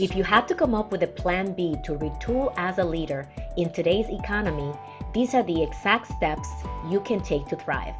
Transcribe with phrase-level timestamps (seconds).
[0.00, 3.28] If you had to come up with a plan B to retool as a leader
[3.56, 4.72] in today's economy,
[5.12, 6.48] these are the exact steps
[6.88, 7.96] you can take to thrive.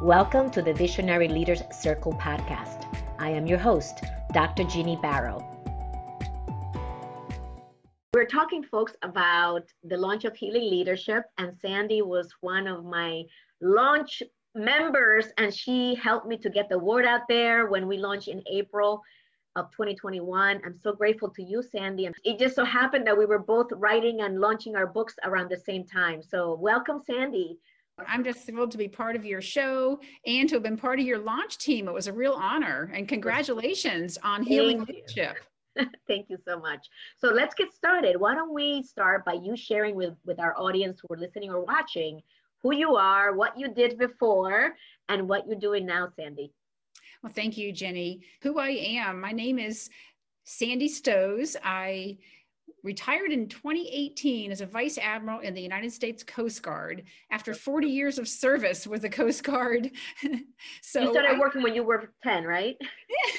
[0.00, 2.86] Welcome to the Visionary Leaders Circle podcast.
[3.18, 4.02] I am your host,
[4.32, 4.64] Dr.
[4.64, 5.46] Jeannie Barrow.
[8.14, 13.24] We're talking, folks, about the launch of Healing Leadership, and Sandy was one of my
[13.60, 14.22] launch
[14.54, 18.42] members, and she helped me to get the word out there when we launched in
[18.50, 19.02] April
[19.56, 20.60] of 2021.
[20.64, 22.06] I'm so grateful to you, Sandy.
[22.06, 25.50] And it just so happened that we were both writing and launching our books around
[25.50, 26.22] the same time.
[26.22, 27.58] So, welcome, Sandy.
[28.06, 31.06] I'm just thrilled to be part of your show and to have been part of
[31.06, 31.88] your launch team.
[31.88, 35.38] It was a real honor and congratulations on healing leadership.
[36.06, 36.86] Thank you so much.
[37.16, 38.20] So let's get started.
[38.20, 41.64] Why don't we start by you sharing with, with our audience who are listening or
[41.64, 42.20] watching
[42.62, 44.74] who you are, what you did before,
[45.08, 46.52] and what you're doing now, Sandy.
[47.26, 48.20] Well, thank you, Jenny.
[48.42, 49.90] Who I am, my name is
[50.44, 51.56] Sandy Stosz.
[51.60, 52.18] I
[52.84, 57.88] retired in 2018 as a vice admiral in the United States Coast Guard after 40
[57.88, 59.90] years of service with the Coast Guard.
[60.82, 62.76] so you started I, working when you were 10, right?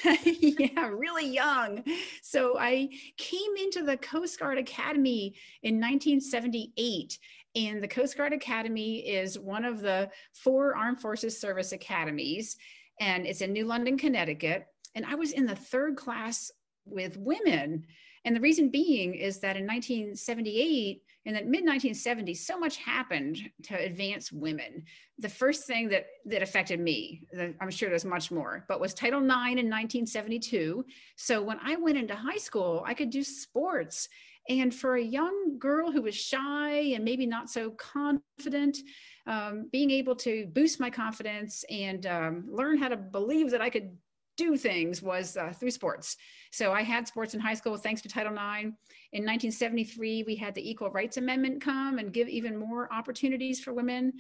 [0.26, 1.82] yeah, really young.
[2.22, 7.18] So I came into the Coast Guard Academy in 1978
[7.56, 12.58] and the Coast Guard Academy is one of the four Armed Forces Service Academies
[13.00, 14.68] and it's in New London, Connecticut.
[14.96, 16.52] And I was in the third class
[16.86, 17.86] with women.
[18.26, 23.38] And the reason being is that in 1978, in the mid 1970s, so much happened
[23.64, 24.86] to advance women.
[25.20, 27.24] The first thing that that affected me,
[27.60, 30.86] I'm sure there's much more, but was Title IX in 1972.
[31.18, 34.08] So when I went into high school, I could do sports.
[34.50, 38.78] And for a young girl who was shy and maybe not so confident,
[39.26, 43.70] um, being able to boost my confidence and um, learn how to believe that I
[43.70, 43.98] could
[44.38, 46.16] do things was uh, through sports.
[46.52, 48.72] So I had sports in high school thanks to Title IX.
[49.12, 53.74] In 1973, we had the Equal Rights Amendment come and give even more opportunities for
[53.74, 54.14] women.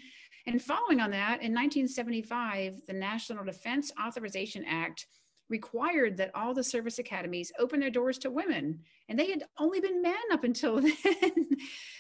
[0.47, 5.05] And following on that, in 1975, the National Defense Authorization Act
[5.49, 9.79] required that all the service academies open their doors to women and they had only
[9.79, 11.49] been men up until then.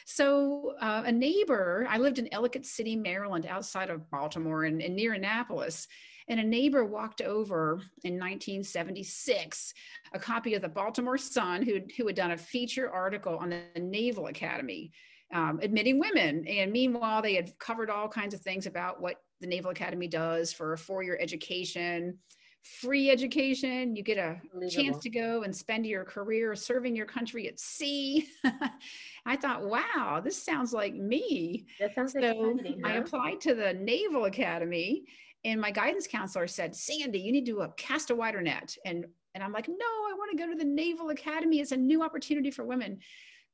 [0.05, 4.95] So uh, a neighbor i lived in ellicott city maryland outside of baltimore and, and
[4.95, 5.87] near annapolis
[6.29, 9.73] and a neighbor walked over in 1976
[10.13, 13.79] a copy of the baltimore sun who, who had done a feature article on the
[13.79, 14.91] naval academy
[15.33, 16.45] um, admitting women.
[16.47, 20.53] And meanwhile they had covered all kinds of things about what the naval academy does
[20.53, 22.17] for a four-year education
[22.63, 23.95] free education.
[23.95, 28.27] You get a chance to go and spend your career serving your country at sea.
[29.25, 31.67] I thought, wow, this sounds like me.
[31.79, 32.89] That sounds so exciting, huh?
[32.89, 35.05] I applied to the Naval Academy,
[35.43, 38.75] and my guidance counselor said, Sandy, you need to uh, cast a wider net.
[38.85, 41.59] And and I'm like, no, I want to go to the Naval Academy.
[41.59, 42.99] It's a new opportunity for women.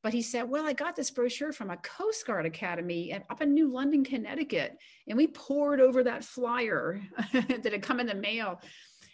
[0.03, 3.53] But he said, Well, I got this brochure from a Coast Guard Academy up in
[3.53, 4.78] New London, Connecticut.
[5.08, 7.02] And we poured over that flyer
[7.34, 8.59] that had come in the mail.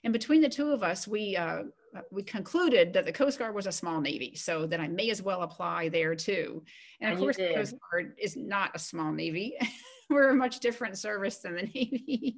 [0.04, 1.64] And between the two of us, we uh,
[2.12, 5.22] we concluded that the Coast Guard was a small navy, so that I may as
[5.22, 6.64] well apply there too.
[7.02, 9.56] And, and of course, the Coast Guard is not a small navy.
[10.10, 12.38] We're a much different service than the Navy,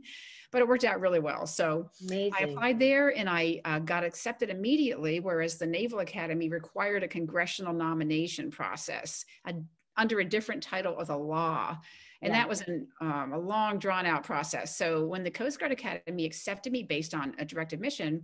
[0.52, 1.48] but it worked out really well.
[1.48, 2.34] So Amazing.
[2.38, 7.08] I applied there and I uh, got accepted immediately, whereas the Naval Academy required a
[7.08, 9.54] congressional nomination process a,
[9.96, 11.78] under a different title of the law.
[12.22, 12.40] And yeah.
[12.40, 14.78] that was an, um, a long, drawn out process.
[14.78, 18.24] So when the Coast Guard Academy accepted me based on a direct admission,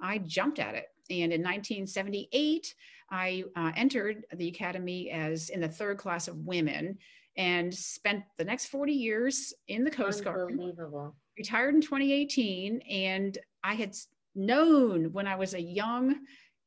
[0.00, 0.86] I jumped at it.
[1.10, 2.74] And in 1978,
[3.10, 6.98] I uh, entered the academy as in the third class of women
[7.36, 10.50] and spent the next 40 years in the Coast Guard.
[10.50, 11.14] Unbelievable.
[11.38, 12.80] Retired in 2018.
[12.82, 13.94] And I had
[14.34, 16.16] known when I was a young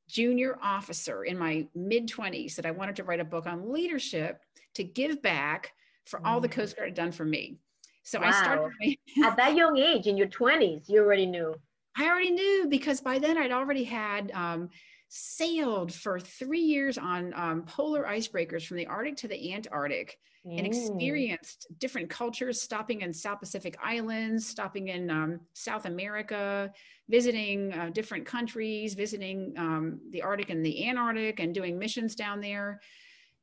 [0.07, 4.41] junior officer in my mid 20s that I wanted to write a book on leadership
[4.75, 5.73] to give back
[6.05, 6.53] for all the mm.
[6.53, 7.57] Coast Guard had done for me.
[8.03, 8.27] So wow.
[8.27, 8.71] I started
[9.23, 11.53] at that young age in your 20s, you already knew.
[11.97, 14.69] I already knew because by then I'd already had um,
[15.09, 20.17] sailed for three years on um, polar icebreakers from the Arctic to the Antarctic
[20.47, 20.57] mm.
[20.57, 26.71] and experienced different cultures, stopping in South Pacific Islands, stopping in um, South America,
[27.09, 32.39] visiting uh, different countries, visiting um, the Arctic and the Antarctic, and doing missions down
[32.39, 32.79] there.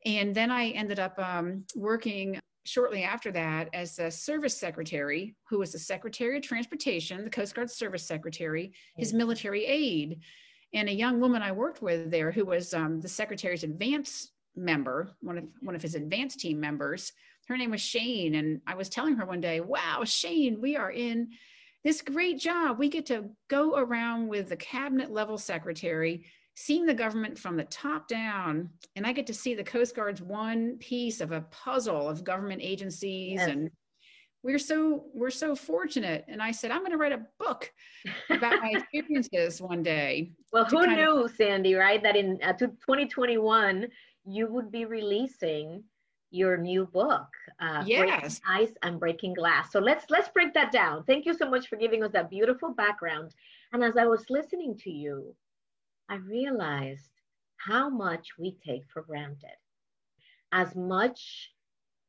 [0.06, 5.58] And then I ended up um, working shortly after that as the service secretary, who
[5.58, 10.20] was the Secretary of Transportation, the Coast Guard Service Secretary, his military aide,
[10.74, 15.16] and a young woman I worked with there who was um, the Secretary's advance member,
[15.20, 17.12] one of one of his advance team members.
[17.48, 20.90] Her name was Shane, and I was telling her one day, "Wow, Shane, we are
[20.90, 21.30] in
[21.84, 22.78] this great job.
[22.78, 26.26] We get to go around with the cabinet level secretary."
[26.58, 30.20] Seeing the government from the top down, and I get to see the Coast Guard's
[30.20, 33.49] one piece of a puzzle of government agencies yes.
[33.49, 33.70] and
[34.43, 36.25] we're so we're so fortunate.
[36.26, 37.72] And i said i'm going to write a book
[38.31, 43.87] about my experiences one day well who knew of- sandy right that in uh, 2021
[44.25, 45.82] you would be releasing
[46.31, 47.28] your new book
[47.61, 48.40] uh, yes.
[48.49, 49.72] Ice and breaking glass.
[49.72, 51.02] So let's let's break that down.
[51.04, 53.34] Thank you so much for giving us that beautiful background.
[53.72, 55.34] And as i was listening to you
[56.08, 57.10] i realized
[57.58, 59.56] how much we take for granted.
[60.52, 61.50] As much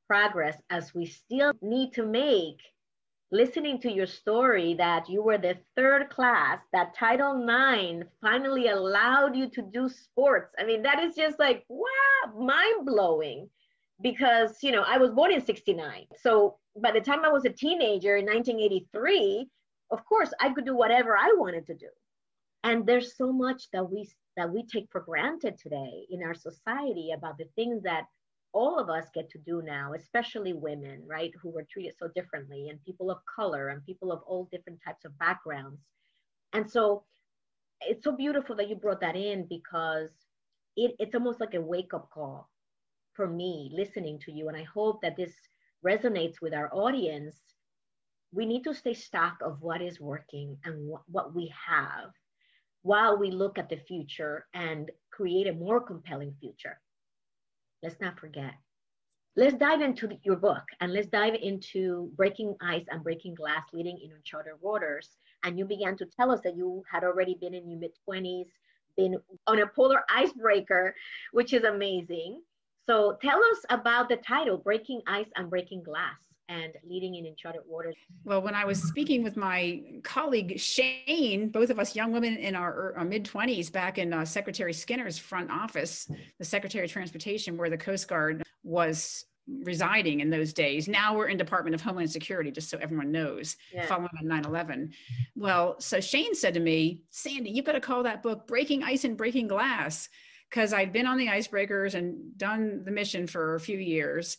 [0.07, 2.59] progress as we still need to make
[3.31, 9.35] listening to your story that you were the third class that title ix finally allowed
[9.35, 10.55] you to do sports.
[10.57, 13.49] I mean that is just like wow mind blowing
[14.01, 17.49] because you know i was born in 69 so by the time i was a
[17.49, 19.47] teenager in 1983
[19.91, 21.89] of course i could do whatever i wanted to do
[22.63, 27.11] and there's so much that we that we take for granted today in our society
[27.15, 28.05] about the things that
[28.53, 32.69] all of us get to do now, especially women, right, who were treated so differently,
[32.69, 35.81] and people of color, and people of all different types of backgrounds.
[36.53, 37.03] And so
[37.81, 40.09] it's so beautiful that you brought that in because
[40.75, 42.49] it, it's almost like a wake up call
[43.13, 44.47] for me listening to you.
[44.49, 45.33] And I hope that this
[45.85, 47.37] resonates with our audience.
[48.31, 52.11] We need to stay stock of what is working and wh- what we have
[52.89, 56.77] while we look at the future and create a more compelling future
[57.83, 58.53] let's not forget.
[59.35, 63.97] Let's dive into your book and let's dive into breaking ice and breaking glass leading
[64.03, 65.07] in uncharted waters.
[65.43, 68.47] And you began to tell us that you had already been in your mid 20s,
[68.97, 70.93] been on a polar icebreaker,
[71.31, 72.41] which is amazing.
[72.85, 76.17] So tell us about the title, Breaking Ice and Breaking Glass
[76.49, 77.95] and leading in uncharted waters?
[78.25, 82.55] Well, when I was speaking with my colleague Shane, both of us young women in
[82.55, 86.09] our, our mid 20s back in uh, Secretary Skinner's front office,
[86.39, 89.25] the Secretary of Transportation, where the Coast Guard was
[89.63, 90.87] residing in those days.
[90.87, 93.85] Now we're in Department of Homeland Security, just so everyone knows, yeah.
[93.85, 94.91] following on 9 11.
[95.35, 99.05] Well, so Shane said to me, Sandy, you've got to call that book Breaking Ice
[99.05, 100.09] and Breaking Glass,
[100.49, 104.37] because I'd been on the icebreakers and done the mission for a few years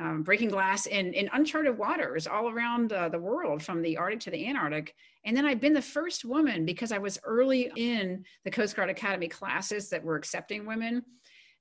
[0.00, 4.20] um, breaking glass in, in uncharted waters all around uh, the world, from the Arctic
[4.20, 4.94] to the Antarctic.
[5.24, 8.90] And then I've been the first woman because I was early in the Coast Guard
[8.90, 11.02] Academy classes that were accepting women.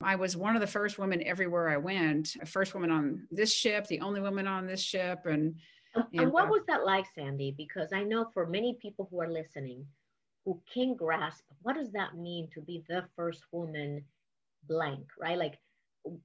[0.02, 3.86] I was one of the first women everywhere I went, first woman on this ship,
[3.88, 5.26] the only woman on this ship.
[5.26, 5.56] And,
[5.94, 7.54] and, and what uh, was that like, Sandy?
[7.58, 9.86] Because I know for many people who are listening
[10.46, 14.04] who can grasp what does that mean to be the first woman
[14.68, 15.38] blank, right?
[15.38, 15.60] Like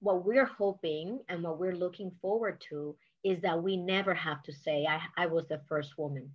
[0.00, 4.52] what we're hoping and what we're looking forward to is that we never have to
[4.52, 6.30] say, I, I was the first woman.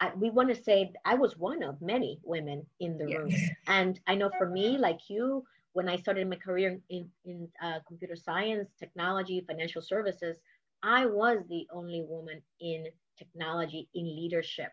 [0.00, 3.30] I, we want to say, I was one of many women in the room.
[3.66, 7.78] And I know for me, like you, when I started my career in, in uh,
[7.86, 10.38] computer science, technology, financial services,
[10.82, 12.86] I was the only woman in
[13.16, 14.70] technology in leadership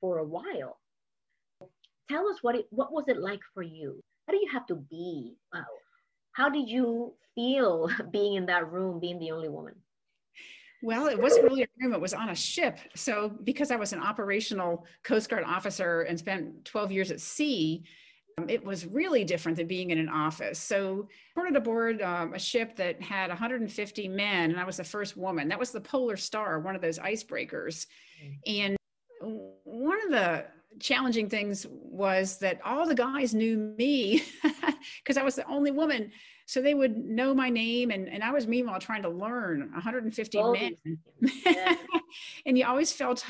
[0.00, 0.78] for a while.
[2.10, 4.00] Tell us what it, what was it like for you?
[4.26, 5.34] How do you have to be?
[5.54, 5.62] Uh,
[6.32, 9.74] how did you feel being in that room, being the only woman?
[10.84, 12.78] Well, it wasn't really a room, it was on a ship.
[12.96, 17.84] So, because I was an operational Coast Guard officer and spent 12 years at sea,
[18.36, 20.58] um, it was really different than being in an office.
[20.58, 25.16] So, boarded aboard um, a ship that had 150 men, and I was the first
[25.16, 25.48] woman.
[25.48, 27.86] That was the Polar Star, one of those icebreakers.
[28.20, 28.60] Mm-hmm.
[28.60, 28.76] And
[29.62, 30.46] one of the
[30.80, 34.22] challenging things was that all the guys knew me
[35.02, 36.12] because I was the only woman.
[36.46, 40.38] So they would know my name, and, and I was meanwhile trying to learn 150
[40.38, 40.76] oh, men.
[41.46, 41.76] Yeah.
[42.46, 43.24] and you always felt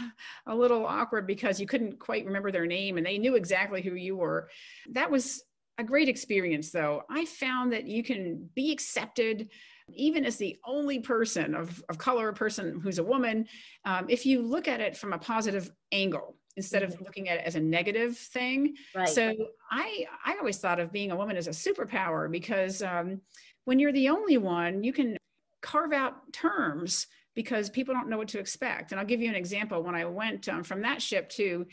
[0.46, 3.94] a little awkward because you couldn't quite remember their name and they knew exactly who
[3.94, 4.48] you were.
[4.90, 5.44] That was
[5.78, 7.02] a great experience, though.
[7.10, 9.50] I found that you can be accepted
[9.94, 13.46] even as the only person of, of color, a person who's a woman,
[13.84, 17.04] um, if you look at it from a positive angle instead of mm-hmm.
[17.04, 18.76] looking at it as a negative thing.
[18.94, 19.08] Right.
[19.08, 19.32] So
[19.70, 23.20] I I always thought of being a woman as a superpower because um,
[23.64, 25.16] when you're the only one, you can
[25.60, 28.92] carve out terms because people don't know what to expect.
[28.92, 29.82] And I'll give you an example.
[29.82, 31.66] When I went um, from that ship to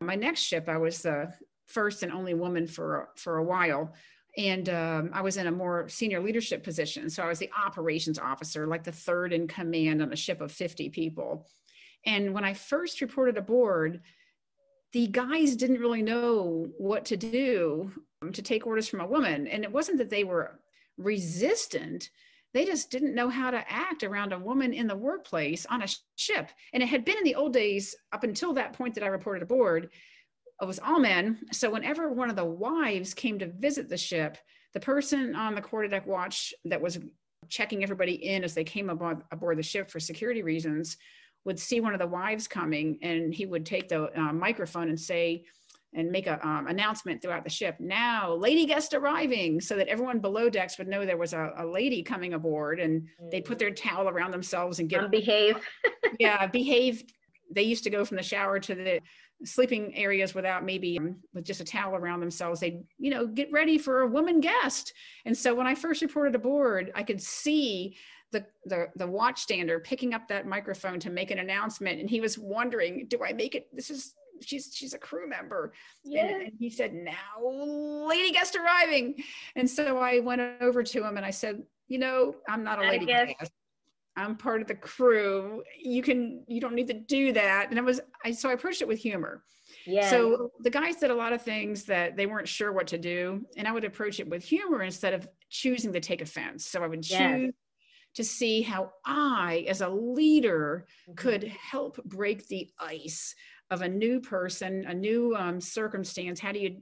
[0.00, 1.32] my next ship, I was the
[1.66, 3.92] first and only woman for for a while.
[4.36, 7.08] And um, I was in a more senior leadership position.
[7.08, 10.50] So I was the operations officer, like the third in command on a ship of
[10.50, 11.46] 50 people.
[12.04, 14.00] And when I first reported aboard,
[14.94, 17.90] the guys didn't really know what to do
[18.22, 19.48] um, to take orders from a woman.
[19.48, 20.60] And it wasn't that they were
[20.96, 22.08] resistant,
[22.54, 25.88] they just didn't know how to act around a woman in the workplace on a
[26.14, 26.50] ship.
[26.72, 29.42] And it had been in the old days, up until that point that I reported
[29.42, 29.90] aboard,
[30.62, 31.40] it was all men.
[31.50, 34.38] So whenever one of the wives came to visit the ship,
[34.74, 37.00] the person on the quarterdeck watch that was
[37.48, 40.96] checking everybody in as they came aboard, aboard the ship for security reasons
[41.44, 44.98] would see one of the wives coming and he would take the uh, microphone and
[44.98, 45.44] say
[45.94, 47.76] and make a um, announcement throughout the ship.
[47.78, 51.66] Now lady guest arriving so that everyone below decks would know there was a, a
[51.66, 55.56] lady coming aboard and they'd put their towel around themselves and get behave.
[56.20, 57.02] Yeah behave.
[57.50, 59.00] They used to go from the shower to the
[59.44, 62.60] sleeping areas without maybe um, with just a towel around themselves.
[62.60, 64.92] They you know get ready for a woman guest.
[65.24, 67.96] And so when i first reported aboard i could see
[68.34, 72.38] the, the the watchstander picking up that microphone to make an announcement and he was
[72.38, 75.72] wondering do i make it this is she's she's a crew member
[76.04, 76.26] yeah.
[76.26, 79.14] and, and he said now lady guest arriving
[79.56, 82.88] and so i went over to him and i said you know i'm not a
[82.88, 83.52] lady guest
[84.16, 85.62] I'm part of the crew.
[85.76, 87.70] You can, you don't need to do that.
[87.70, 89.42] And I was, I, so I approached it with humor.
[89.86, 90.08] Yeah.
[90.08, 93.44] So the guys did a lot of things that they weren't sure what to do.
[93.56, 96.66] And I would approach it with humor instead of choosing to take offense.
[96.66, 97.52] So I would choose yes.
[98.14, 101.14] To see how I, as a leader, mm-hmm.
[101.14, 103.34] could help break the ice
[103.70, 106.40] of a new person, a new um, circumstance.
[106.40, 106.76] How do you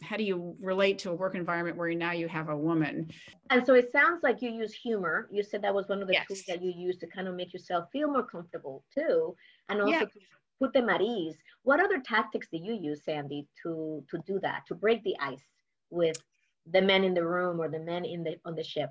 [0.00, 3.10] how do you relate to a work environment where now you have a woman
[3.50, 6.14] and so it sounds like you use humor you said that was one of the
[6.14, 6.26] yes.
[6.26, 9.34] tools that you use to kind of make yourself feel more comfortable too
[9.68, 10.10] and also to
[10.60, 14.62] put them at ease what other tactics do you use sandy to to do that
[14.68, 15.48] to break the ice
[15.90, 16.22] with
[16.70, 18.90] the men in the room or the men in the on the ship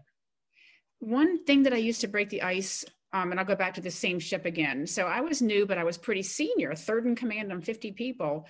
[0.99, 3.81] one thing that i used to break the ice um, and I'll go back to
[3.81, 4.85] the same ship again.
[4.85, 8.45] So I was new, but I was pretty senior, third in command on 50 people.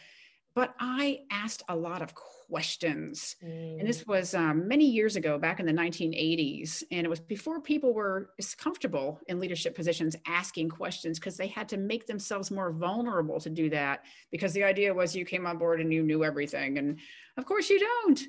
[0.56, 3.36] But I asked a lot of questions.
[3.46, 3.80] Mm.
[3.80, 4.08] And this mm.
[4.08, 6.82] was um, many years ago, back in the 1980s.
[6.90, 11.48] And it was before people were as comfortable in leadership positions asking questions because they
[11.48, 15.46] had to make themselves more vulnerable to do that because the idea was you came
[15.46, 16.80] on board and you knew everything.
[16.80, 16.98] And
[17.38, 18.22] of course, you don't.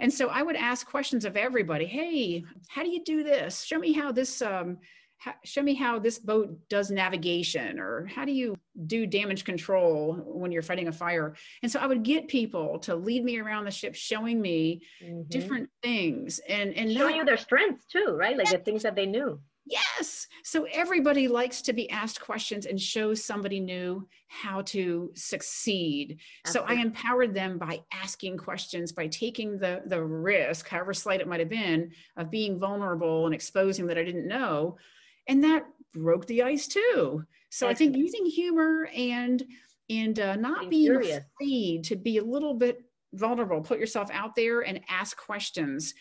[0.00, 1.86] And so I would ask questions of everybody.
[1.86, 3.62] Hey, how do you do this?
[3.62, 4.78] Show me how this um,
[5.44, 8.56] show me how this boat does navigation or how do you
[8.86, 12.94] do damage control when you're fighting a fire and so i would get people to
[12.94, 15.22] lead me around the ship showing me mm-hmm.
[15.28, 18.54] different things and and showing you their strengths too right like yes.
[18.54, 20.26] the things that they knew yes.
[20.44, 26.18] So everybody likes to be asked questions and show somebody new how to succeed.
[26.46, 26.74] Absolutely.
[26.74, 31.28] so i empowered them by asking questions by taking the the risk however slight it
[31.28, 34.76] might have been of being vulnerable and exposing that i didn't know.
[35.28, 37.24] And that broke the ice too.
[37.50, 39.42] So i think using humor and
[39.90, 42.82] and uh, not being, being afraid to be a little bit
[43.14, 45.92] vulnerable put yourself out there and ask questions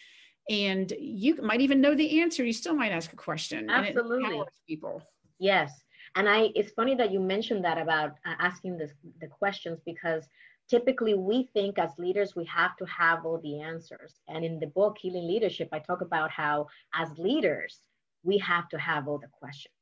[0.49, 2.43] and you might even know the answer.
[2.43, 4.41] You still might ask a question absolutely.
[4.67, 5.01] people.
[5.39, 5.83] Yes.
[6.15, 8.89] And i it's funny that you mentioned that about uh, asking the,
[9.21, 10.27] the questions because
[10.69, 14.19] typically we think as leaders we have to have all the answers.
[14.27, 17.79] And in the book healing leadership i talk about how as leaders
[18.23, 19.73] we have to have all the questions.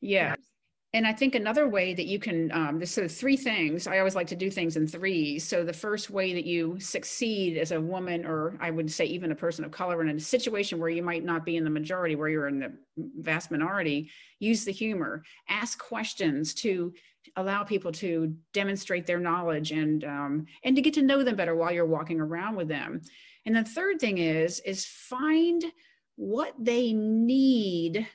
[0.00, 0.34] Yeah.
[0.94, 3.86] And I think another way that you can, um, there's sort of three things.
[3.86, 5.46] I always like to do things in threes.
[5.46, 9.30] So the first way that you succeed as a woman, or I would say even
[9.30, 12.16] a person of color, in a situation where you might not be in the majority,
[12.16, 16.94] where you're in the vast minority, use the humor, ask questions to
[17.36, 21.54] allow people to demonstrate their knowledge and um, and to get to know them better
[21.54, 23.02] while you're walking around with them.
[23.44, 25.62] And the third thing is is find
[26.16, 28.06] what they need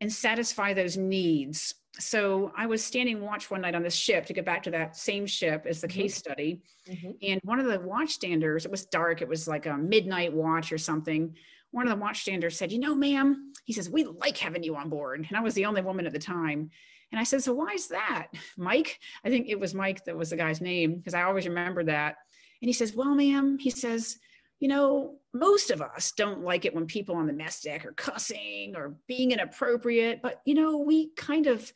[0.00, 1.74] and satisfy those needs.
[1.98, 4.96] So I was standing watch one night on this ship to get back to that
[4.96, 6.00] same ship as the mm-hmm.
[6.00, 6.62] case study.
[6.88, 7.10] Mm-hmm.
[7.22, 10.78] And one of the watchstanders, it was dark, it was like a midnight watch or
[10.78, 11.34] something.
[11.70, 14.88] One of the watchstanders said, You know, ma'am, he says, we like having you on
[14.88, 15.26] board.
[15.26, 16.70] And I was the only woman at the time.
[17.12, 18.28] And I said, So why is that?
[18.58, 18.98] Mike?
[19.24, 22.16] I think it was Mike that was the guy's name because I always remember that.
[22.60, 24.18] And he says, Well, ma'am, he says,
[24.60, 27.92] you know, most of us don't like it when people on the mess deck are
[27.92, 31.72] cussing or being inappropriate, but you know, we kind of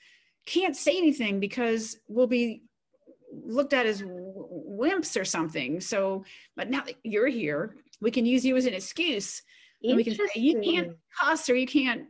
[0.47, 2.63] can't say anything because we'll be
[3.33, 5.81] looked at as wimps or something.
[5.81, 6.25] So,
[6.57, 9.43] but now that you're here, we can use you as an excuse.
[9.83, 12.07] And we can say you can't cuss or you can't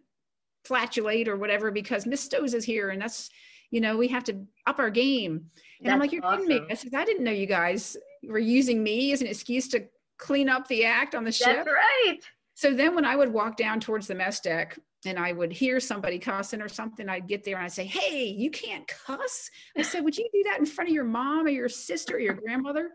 [0.65, 3.31] flatulate or whatever because Miss Stosz is here, and that's
[3.71, 5.33] you know we have to up our game.
[5.79, 6.49] And that's I'm like, you're awesome.
[6.49, 6.71] kidding me.
[6.71, 9.87] I said, I didn't know you guys were using me as an excuse to
[10.21, 11.65] clean up the act on the ship.
[11.65, 12.19] That's right.
[12.55, 15.81] So then when I would walk down towards the mess deck and I would hear
[15.81, 19.51] somebody cussing or something, I'd get there and I'd say, Hey, you can't cuss.
[19.77, 22.21] I said, Would you do that in front of your mom or your sister or
[22.21, 22.91] your grandmother?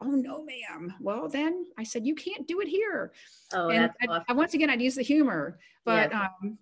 [0.00, 0.94] Oh no, ma'am.
[1.00, 3.12] Well, then I said, You can't do it here.
[3.52, 4.24] Oh, and that's I, awesome.
[4.28, 6.56] I, once again I'd use the humor, but um,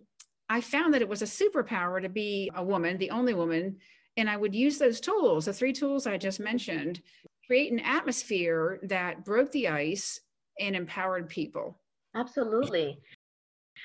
[0.48, 3.76] I found that it was a superpower to be a woman, the only woman,
[4.16, 7.02] and I would use those tools, the three tools I just mentioned,
[7.48, 10.20] create an atmosphere that broke the ice
[10.60, 11.80] and empowered people.
[12.14, 13.00] Absolutely.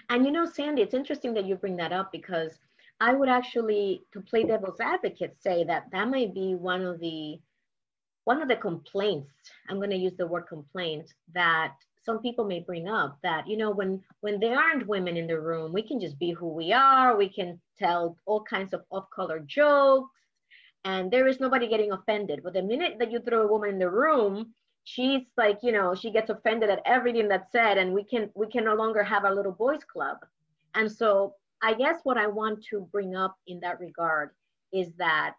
[0.10, 2.60] And you know, Sandy, it's interesting that you bring that up because
[3.00, 7.40] I would actually, to play devil's advocate, say that that might be one of the
[8.26, 9.32] one of the complaints.
[9.70, 11.74] I'm going to use the word complaint that
[12.06, 15.40] some people may bring up that you know when when there aren't women in the
[15.40, 19.40] room we can just be who we are we can tell all kinds of off-color
[19.48, 20.10] jokes
[20.86, 23.80] and there is nobody getting offended but the minute that you throw a woman in
[23.80, 28.04] the room she's like you know she gets offended at everything that's said and we
[28.04, 30.18] can we can no longer have our little boys club
[30.76, 34.32] and so i guess what i want to bring up in that regard
[34.74, 35.36] is that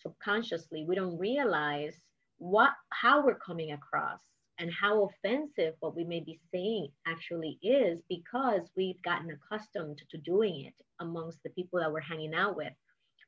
[0.00, 1.94] subconsciously we don't realize
[2.38, 4.20] what how we're coming across
[4.58, 10.18] and how offensive what we may be saying actually is because we've gotten accustomed to
[10.18, 12.72] doing it amongst the people that we're hanging out with.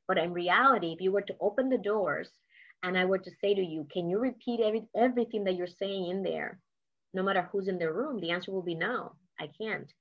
[0.07, 2.29] But in reality, if you were to open the doors
[2.83, 6.07] and I were to say to you, can you repeat every, everything that you're saying
[6.07, 6.59] in there,
[7.13, 8.19] no matter who's in the room?
[8.19, 9.91] The answer will be no, I can't.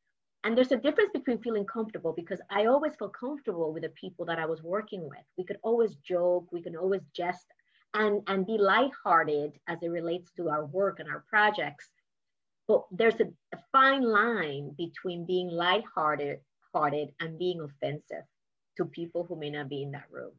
[0.45, 4.25] And there's a difference between feeling comfortable because I always felt comfortable with the people
[4.27, 5.25] that I was working with.
[5.37, 7.47] We could always joke, we could always jest
[7.95, 11.91] and, and be lighthearted as it relates to our work and our projects.
[12.69, 16.41] But there's a, a fine line between being lighthearted
[16.77, 18.25] hearted and being offensive
[18.77, 20.33] to people who may not be in that room.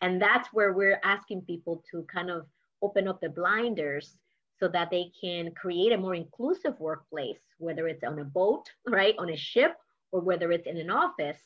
[0.00, 2.46] And that's where we're asking people to kind of
[2.82, 4.16] open up the blinders
[4.58, 9.14] so that they can create a more inclusive workplace, whether it's on a boat, right,
[9.18, 9.76] on a ship,
[10.12, 11.38] or whether it's in an office,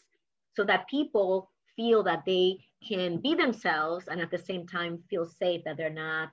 [0.54, 5.26] so that people feel that they can be themselves and at the same time feel
[5.26, 6.30] safe that they're not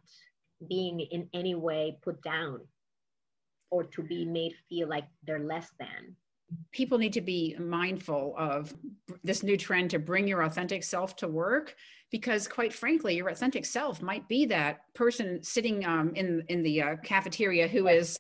[0.70, 2.60] being in any way put down
[3.70, 6.16] or to be made feel like they're less than
[6.72, 8.74] people need to be mindful of
[9.24, 11.76] this new trend to bring your authentic self to work
[12.12, 16.82] because quite frankly your authentic self might be that person sitting um, in in the
[16.82, 18.20] uh, cafeteria who is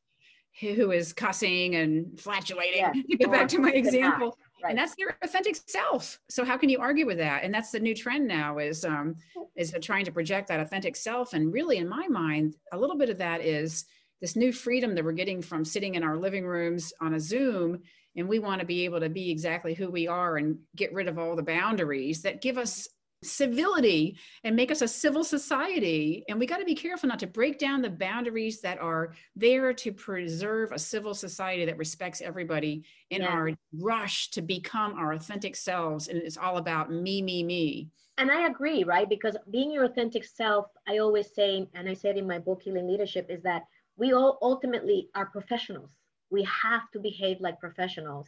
[0.59, 2.81] who is cussing and flatulating.
[2.81, 2.95] Yes.
[3.09, 4.37] to get back to my example.
[4.63, 4.69] Right.
[4.69, 6.19] and that's their authentic self.
[6.29, 7.43] So how can you argue with that?
[7.43, 9.15] And that's the new trend now is um
[9.55, 11.33] is trying to project that authentic self.
[11.33, 13.85] And really in my mind a little bit of that is
[14.21, 17.81] this new freedom that we're getting from sitting in our living rooms on a zoom
[18.15, 21.07] and we want to be able to be exactly who we are and get rid
[21.07, 22.87] of all the boundaries that give us
[23.23, 26.23] civility and make us a civil society.
[26.27, 29.73] And we got to be careful not to break down the boundaries that are there
[29.73, 33.29] to preserve a civil society that respects everybody in yeah.
[33.29, 36.07] our rush to become our authentic selves.
[36.07, 37.89] And it's all about me, me, me.
[38.17, 39.09] And I agree, right?
[39.09, 42.87] Because being your authentic self, I always say, and I said in my book, Healing
[42.87, 43.63] Leadership, is that
[43.95, 45.89] we all ultimately are professionals.
[46.33, 48.27] We have to behave like professionals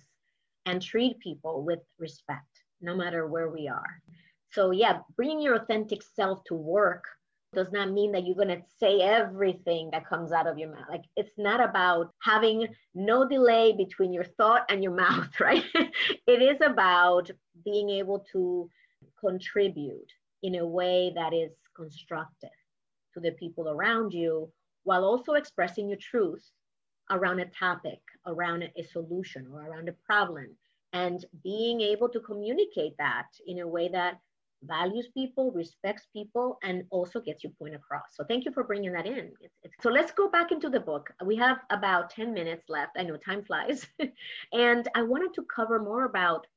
[0.68, 4.02] and treat people with respect, no matter where we are.
[4.52, 7.04] So yeah, bringing your authentic self to work
[7.56, 10.86] does not mean that you're going to say everything that comes out of your mouth.
[10.88, 15.64] Like it's not about having no delay between your thought and your mouth, right?
[15.74, 17.32] it is about
[17.64, 18.70] being able to
[19.20, 20.12] contribute
[20.44, 22.58] in a way that is constructive
[23.16, 24.52] to the people around you
[24.84, 26.46] while also expressing your truth
[27.12, 30.48] around a topic, around a solution, or around a problem,
[30.94, 34.20] and being able to communicate that in a way that
[34.64, 38.16] values people, respects people, and also gets your point across.
[38.16, 39.32] So thank you for bringing that in.
[39.42, 41.12] It's, it's, so let's go back into the book.
[41.24, 42.94] We have about 10 minutes left.
[42.98, 43.86] I know time flies.
[44.54, 46.48] and I wanted to cover more about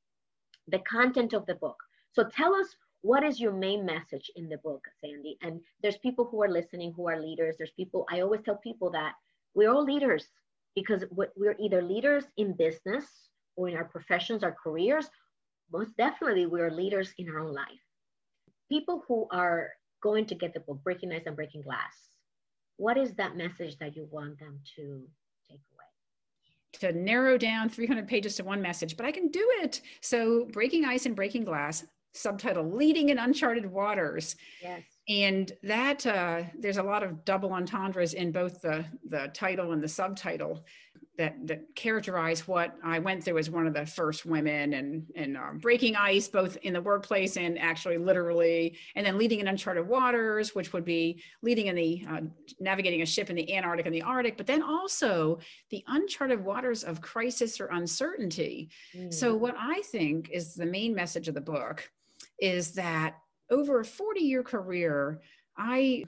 [0.67, 1.77] the content of the book.
[2.13, 2.67] So tell us
[3.01, 5.37] what is your main message in the book, Sandy?
[5.41, 7.55] And there's people who are listening who are leaders.
[7.57, 9.13] There's people, I always tell people that
[9.53, 10.25] we're all leaders
[10.75, 13.05] because we're either leaders in business
[13.55, 15.09] or in our professions, our careers.
[15.71, 17.79] Most definitely, we're leaders in our own life
[18.69, 21.93] people who are going to get the book, Breaking Ice and Breaking Glass,
[22.77, 25.03] what is that message that you want them to
[25.49, 26.91] take away?
[26.93, 29.81] To narrow down 300 pages to one message, but I can do it.
[30.01, 31.83] So, Breaking Ice and Breaking Glass,
[32.13, 34.35] subtitle Leading in Uncharted Waters.
[34.61, 34.83] Yes.
[35.09, 39.83] And that uh, there's a lot of double entendres in both the, the title and
[39.83, 40.63] the subtitle
[41.19, 45.35] that that characterize what I went through as one of the first women and and
[45.35, 49.85] um, breaking ice both in the workplace and actually literally, and then leading in uncharted
[49.85, 52.21] waters, which would be leading in the uh,
[52.61, 55.39] navigating a ship in the Antarctic and the Arctic, but then also
[55.71, 58.69] the uncharted waters of crisis or uncertainty.
[58.95, 59.13] Mm.
[59.13, 61.91] So what I think is the main message of the book
[62.39, 63.15] is that
[63.49, 65.21] over a 40 year career,
[65.57, 66.05] I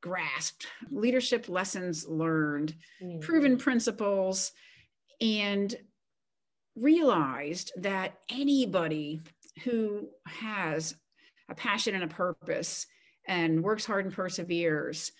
[0.00, 3.20] grasped, leadership lessons learned, mm-hmm.
[3.20, 4.52] proven principles,
[5.20, 5.74] and
[6.76, 9.20] realized that anybody
[9.64, 10.96] who has
[11.48, 12.86] a passion and a purpose
[13.26, 15.12] and works hard and perseveres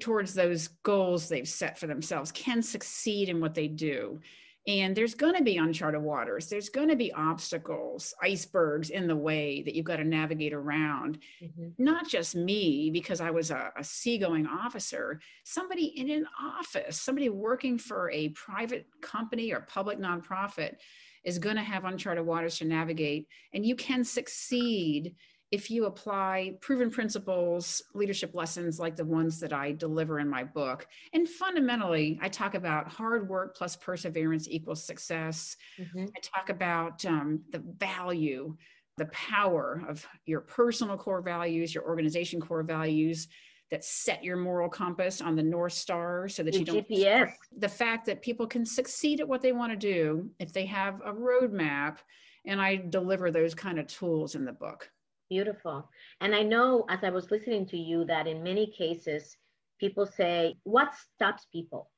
[0.00, 4.20] towards those goals they've set for themselves can succeed in what they do.
[4.66, 6.48] And there's going to be uncharted waters.
[6.48, 11.18] There's going to be obstacles, icebergs in the way that you've got to navigate around.
[11.42, 11.82] Mm-hmm.
[11.82, 17.28] Not just me, because I was a, a seagoing officer, somebody in an office, somebody
[17.28, 20.76] working for a private company or public nonprofit
[21.24, 23.26] is going to have uncharted waters to navigate.
[23.52, 25.14] And you can succeed
[25.52, 30.42] if you apply proven principles, leadership lessons like the ones that I deliver in my
[30.42, 30.86] book.
[31.12, 35.56] And fundamentally, I talk about hard work plus perseverance equals success.
[35.78, 36.06] Mm-hmm.
[36.16, 38.56] I talk about um, the value,
[38.96, 43.28] the power of your personal core values, your organization core values
[43.70, 46.88] that set your moral compass on the North Star so that the you don't.
[46.88, 47.32] GPS.
[47.58, 51.02] The fact that people can succeed at what they want to do if they have
[51.04, 51.98] a roadmap.
[52.46, 54.90] And I deliver those kind of tools in the book.
[55.32, 55.88] Beautiful.
[56.20, 59.34] And I know as I was listening to you that in many cases,
[59.80, 61.90] people say, what stops people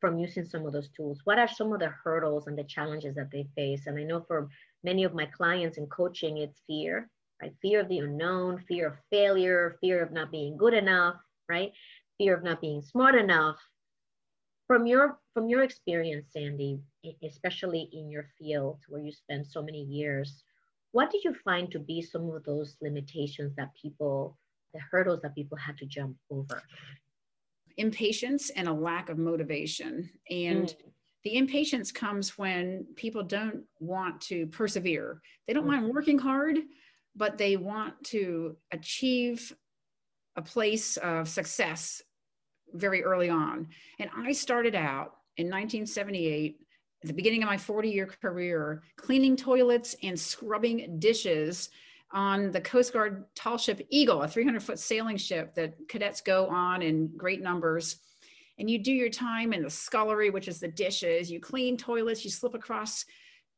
[0.00, 1.18] from using some of those tools?
[1.24, 3.88] What are some of the hurdles and the challenges that they face?
[3.88, 4.48] And I know for
[4.84, 7.10] many of my clients in coaching, it's fear,
[7.42, 7.52] right?
[7.60, 11.16] Fear of the unknown, fear of failure, fear of not being good enough,
[11.48, 11.72] right?
[12.18, 13.56] Fear of not being smart enough.
[14.68, 16.78] From your from your experience, Sandy,
[17.24, 20.44] especially in your field where you spend so many years,
[20.96, 24.38] what did you find to be some of those limitations that people,
[24.72, 26.62] the hurdles that people had to jump over?
[27.76, 30.08] Impatience and a lack of motivation.
[30.30, 30.74] And mm.
[31.22, 35.20] the impatience comes when people don't want to persevere.
[35.46, 35.72] They don't mm.
[35.72, 36.60] mind working hard,
[37.14, 39.54] but they want to achieve
[40.36, 42.00] a place of success
[42.72, 43.68] very early on.
[43.98, 46.58] And I started out in 1978
[47.06, 51.70] at the beginning of my 40 year career, cleaning toilets and scrubbing dishes
[52.10, 56.48] on the Coast Guard tall ship Eagle, a 300 foot sailing ship that cadets go
[56.48, 58.00] on in great numbers.
[58.58, 61.30] And you do your time in the scullery, which is the dishes.
[61.30, 63.04] You clean toilets, you slip across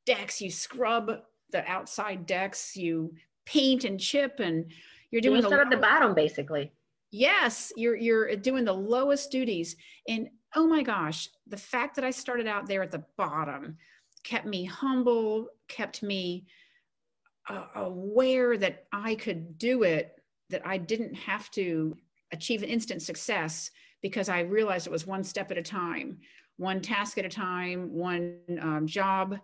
[0.04, 1.10] decks, you scrub
[1.50, 3.14] the outside decks, you
[3.46, 4.70] paint and chip, and
[5.10, 5.36] you're doing.
[5.36, 6.70] you start at the bottom, basically.
[7.10, 12.10] Yes, you're you're doing the lowest duties, and oh my gosh, the fact that I
[12.10, 13.76] started out there at the bottom
[14.24, 16.46] kept me humble, kept me
[17.48, 21.96] uh, aware that I could do it, that I didn't have to
[22.32, 23.70] achieve an instant success
[24.02, 26.18] because I realized it was one step at a time,
[26.56, 29.38] one task at a time, one um, job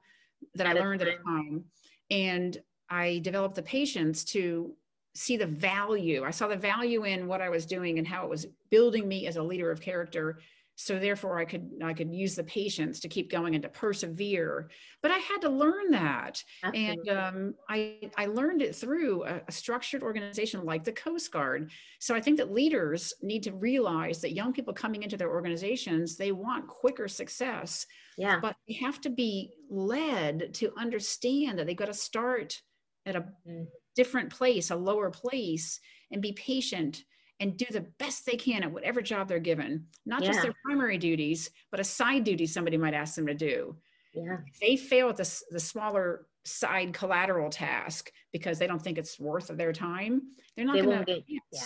[0.55, 1.65] that at I learned at a time.
[2.11, 4.75] And I developed the patience to
[5.15, 6.25] see the value.
[6.25, 9.27] I saw the value in what I was doing and how it was building me
[9.27, 10.39] as a leader of character
[10.77, 14.69] so therefore i could i could use the patience to keep going and to persevere
[15.03, 16.89] but i had to learn that Absolutely.
[16.89, 21.71] and um, i i learned it through a, a, structured organization like the coast guard
[22.01, 26.17] so i think that leaders need to realize that young people coming into their organizations
[26.17, 27.87] they want quicker success
[28.19, 32.61] yeah but they have to be led to understand that they've got to start
[33.07, 33.67] at a mm.
[33.95, 35.79] different place a lower place
[36.11, 37.05] and be patient
[37.41, 40.29] and do the best they can at whatever job they're given, not yeah.
[40.29, 43.77] just their primary duties, but a side duty somebody might ask them to do.
[44.15, 44.39] Yeah.
[44.47, 49.19] If they fail at the, the smaller side collateral task because they don't think it's
[49.19, 50.23] worth their time,
[50.57, 51.23] they're not going to.
[51.27, 51.61] Yeah.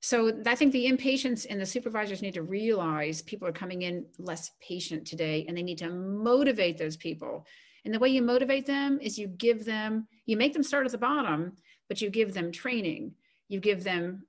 [0.00, 4.04] So I think the impatience and the supervisors need to realize people are coming in
[4.18, 7.46] less patient today and they need to motivate those people.
[7.84, 10.92] And the way you motivate them is you give them, you make them start at
[10.92, 11.52] the bottom,
[11.88, 13.12] but you give them training.
[13.48, 14.26] You give them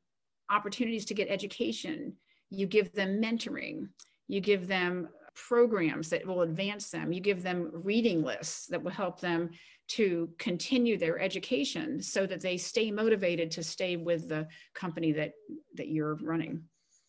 [0.53, 2.13] opportunities to get education,
[2.49, 3.87] you give them mentoring,
[4.27, 8.91] you give them programs that will advance them, you give them reading lists that will
[8.91, 9.49] help them
[9.87, 15.33] to continue their education so that they stay motivated to stay with the company that
[15.75, 16.63] that you're running.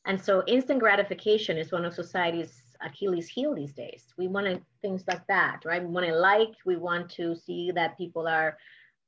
[0.06, 4.12] And so instant gratification is one of society's Achilles heel these days.
[4.18, 5.82] We want things like that, right?
[5.82, 8.58] We want to like, we want to see that people are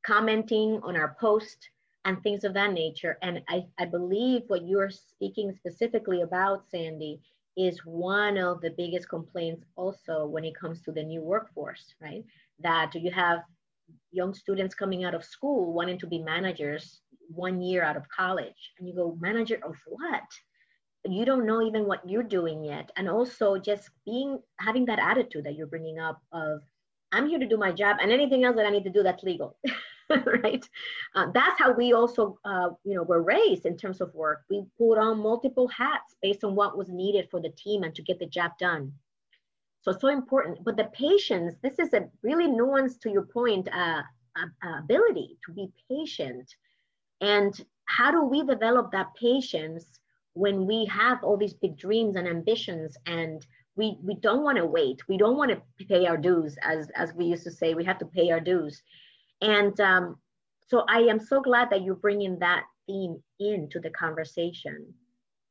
[0.06, 1.70] commenting on our post
[2.06, 3.18] and things of that nature.
[3.20, 7.20] And I, I believe what you're speaking specifically about, Sandy,
[7.56, 12.24] is one of the biggest complaints also when it comes to the new workforce, right?
[12.60, 13.40] That you have
[14.12, 18.72] young students coming out of school wanting to be managers one year out of college.
[18.78, 20.22] And you go, manager of what?
[21.04, 22.90] You don't know even what you're doing yet.
[22.96, 26.60] And also just being, having that attitude that you're bringing up of,
[27.10, 29.24] I'm here to do my job and anything else that I need to do that's
[29.24, 29.58] legal.
[30.42, 30.68] right?
[31.14, 34.42] Uh, that's how we also, uh, you know, were raised in terms of work.
[34.48, 38.02] We put on multiple hats based on what was needed for the team and to
[38.02, 38.92] get the job done.
[39.82, 40.64] So so important.
[40.64, 44.02] But the patience, this is a really nuanced, to your point, uh,
[44.78, 46.54] ability to be patient.
[47.20, 47.54] And
[47.86, 49.98] how do we develop that patience
[50.34, 54.66] when we have all these big dreams and ambitions and we we don't want to
[54.66, 57.84] wait we don't want to pay our dues as as we used to say we
[57.84, 58.82] have to pay our dues
[59.40, 60.16] and um,
[60.68, 64.94] so i am so glad that you're bringing that theme into the conversation.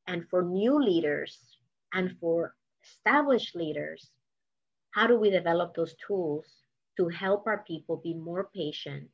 [0.07, 1.37] And for new leaders
[1.93, 4.11] and for established leaders
[4.91, 6.45] how do we develop those tools
[6.95, 9.09] to help our people be more patient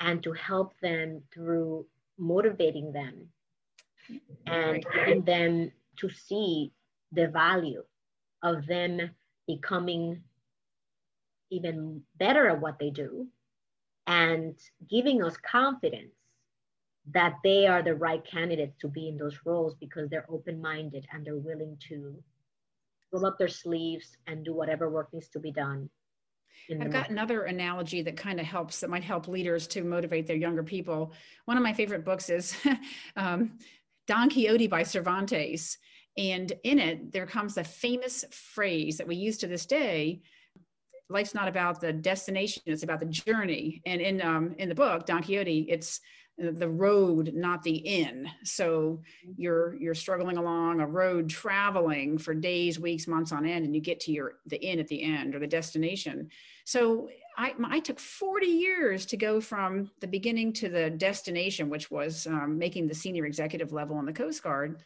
[0.00, 1.86] and to help them through
[2.18, 3.28] motivating them?
[4.46, 6.72] And getting them to see
[7.12, 7.84] the value
[8.42, 9.10] of them
[9.46, 10.22] becoming
[11.50, 13.28] even better at what they do
[14.06, 14.54] and
[14.88, 16.12] giving us confidence
[17.12, 21.24] that they are the right candidates to be in those roles because they're open-minded and
[21.24, 22.16] they're willing to
[23.12, 25.88] roll up their sleeves and do whatever work needs to be done
[26.80, 30.36] I've got another analogy that kind of helps that might help leaders to motivate their
[30.36, 31.12] younger people.
[31.44, 32.56] One of my favorite books is
[33.16, 33.58] um,
[34.06, 35.78] Don Quixote by Cervantes.
[36.18, 40.22] And in it, there comes a famous phrase that we use to this day
[41.08, 43.82] life's not about the destination it's about the journey.
[43.86, 46.00] And in um, in the book don quixote it's
[46.38, 48.28] the road not the inn.
[48.44, 49.00] So
[49.36, 53.80] you're you're struggling along a road traveling for days weeks months on end and you
[53.80, 56.28] get to your the inn at the end or the destination.
[56.64, 61.90] So i i took 40 years to go from the beginning to the destination which
[61.90, 64.82] was um, making the senior executive level on the coast guard.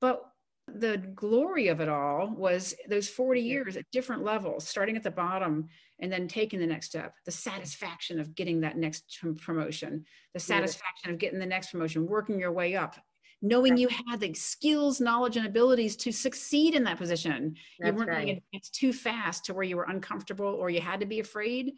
[0.00, 0.24] But
[0.68, 5.10] the glory of it all was those 40 years at different levels, starting at the
[5.10, 5.68] bottom
[6.00, 11.10] and then taking the next step, the satisfaction of getting that next promotion, the satisfaction
[11.10, 12.96] of getting the next promotion, working your way up,
[13.42, 17.56] knowing you had the skills, knowledge, and abilities to succeed in that position.
[17.78, 18.26] That's you weren't right.
[18.26, 21.72] going advance too fast to where you were uncomfortable or you had to be afraid.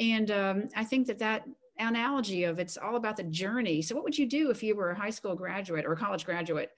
[0.00, 1.44] And um, I think that that
[1.78, 3.82] analogy of it's all about the journey.
[3.82, 6.24] So, what would you do if you were a high school graduate or a college
[6.24, 6.70] graduate?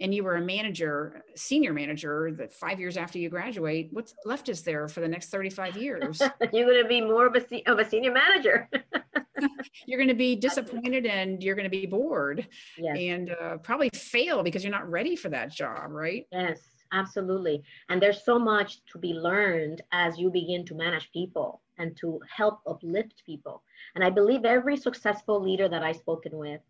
[0.00, 4.48] And you were a manager, senior manager, that five years after you graduate, what's left
[4.48, 6.20] is there for the next 35 years?
[6.52, 8.68] you're going to be more of a, of a senior manager.
[9.86, 12.96] you're going to be disappointed and you're going to be bored yes.
[12.98, 16.26] and uh, probably fail because you're not ready for that job, right?
[16.32, 16.60] Yes,
[16.92, 17.62] absolutely.
[17.88, 22.20] And there's so much to be learned as you begin to manage people and to
[22.28, 23.62] help uplift people.
[23.94, 26.60] And I believe every successful leader that I've spoken with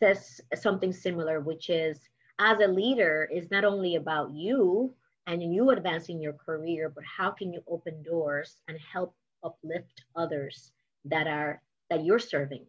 [0.00, 2.00] says something similar, which is
[2.38, 4.94] as a leader is not only about you
[5.26, 9.14] and you advancing your career, but how can you open doors and help
[9.46, 10.72] uplift others
[11.04, 12.66] that are that you're serving.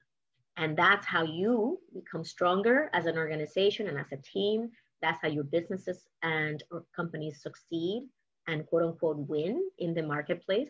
[0.58, 4.70] And that's how you become stronger as an organization and as a team.
[5.02, 6.64] That's how your businesses and
[6.96, 8.08] companies succeed
[8.48, 10.70] and quote unquote win in the marketplace.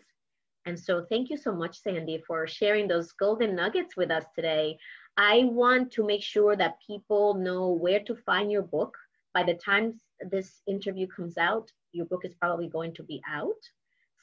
[0.66, 4.78] And so thank you so much, Sandy, for sharing those golden nuggets with us today.
[5.18, 8.96] I want to make sure that people know where to find your book.
[9.34, 10.00] By the time
[10.30, 13.62] this interview comes out, your book is probably going to be out.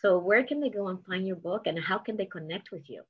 [0.00, 2.88] So, where can they go and find your book and how can they connect with
[2.88, 3.02] you?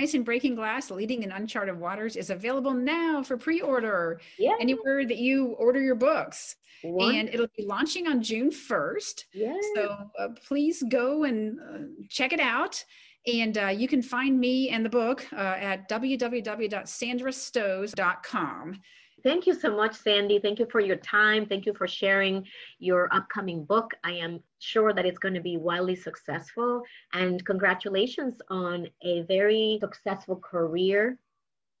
[0.00, 4.56] Ice and Breaking Glass, Leading in Uncharted Waters is available now for pre-order yeah.
[4.60, 6.56] anywhere that you order your books.
[6.82, 7.14] What?
[7.14, 9.24] And it'll be launching on June 1st.
[9.32, 9.56] Yeah.
[9.74, 12.84] So uh, please go and uh, check it out.
[13.26, 18.80] And uh, you can find me and the book uh, at www.sandrastows.com.
[19.22, 20.38] Thank you so much, Sandy.
[20.38, 21.46] Thank you for your time.
[21.46, 22.46] Thank you for sharing
[22.78, 23.92] your upcoming book.
[24.04, 26.82] I am sure that it's going to be wildly successful.
[27.12, 31.18] And congratulations on a very successful career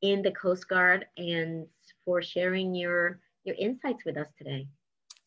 [0.02, 1.66] in the Coast Guard and
[2.04, 4.66] for sharing your, your insights with us today.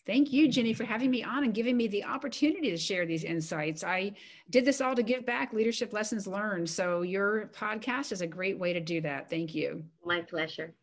[0.10, 3.24] Thank you, Jenny, for having me on and giving me the opportunity to share these
[3.24, 3.84] insights.
[3.84, 4.13] I
[4.50, 6.67] did this all to give back leadership lessons learned.
[6.67, 9.30] So, your podcast is a great way to do that.
[9.30, 9.84] Thank you.
[10.04, 10.74] My pleasure.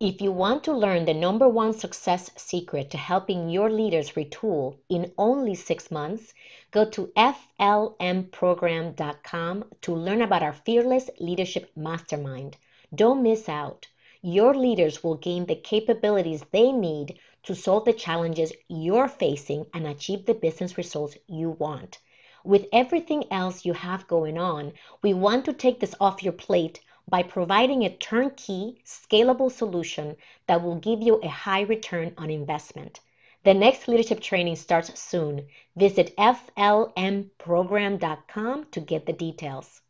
[0.00, 4.78] If you want to learn the number one success secret to helping your leaders retool
[4.88, 6.34] in only six months,
[6.72, 12.56] go to flmprogram.com to learn about our Fearless Leadership Mastermind.
[12.92, 13.86] Don't miss out
[14.26, 19.86] your leaders will gain the capabilities they need to solve the challenges you're facing and
[19.86, 21.98] achieve the business results you want.
[22.42, 26.80] With everything else you have going on, we want to take this off your plate
[27.06, 33.00] by providing a turnkey, scalable solution that will give you a high return on investment.
[33.42, 35.48] The next leadership training starts soon.
[35.76, 39.82] Visit flmprogram.com to get the details.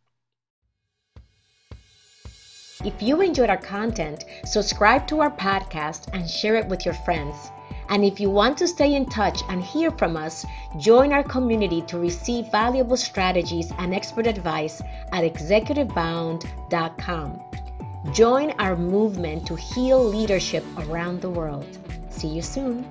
[2.85, 7.51] If you enjoyed our content, subscribe to our podcast and share it with your friends.
[7.88, 10.44] And if you want to stay in touch and hear from us,
[10.79, 17.40] join our community to receive valuable strategies and expert advice at executivebound.com.
[18.12, 21.66] Join our movement to heal leadership around the world.
[22.11, 22.87] See you soon.